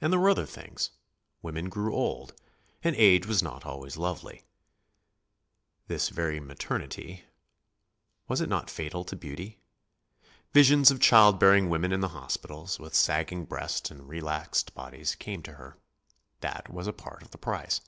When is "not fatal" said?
8.48-9.04